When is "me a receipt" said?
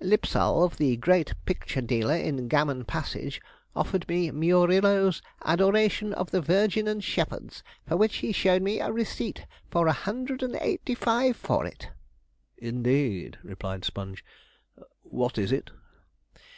8.62-9.44